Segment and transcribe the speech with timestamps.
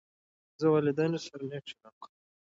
[0.59, 2.11] زه له والدینو سره نېک چلند کوم.